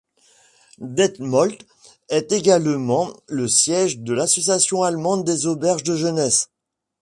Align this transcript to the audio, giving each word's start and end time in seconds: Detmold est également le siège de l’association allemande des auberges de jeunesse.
Detmold 0.79 1.55
est 2.09 2.31
également 2.31 3.13
le 3.27 3.47
siège 3.47 3.99
de 3.99 4.13
l’association 4.13 4.81
allemande 4.81 5.23
des 5.25 5.45
auberges 5.45 5.83
de 5.83 5.95
jeunesse. 5.95 6.49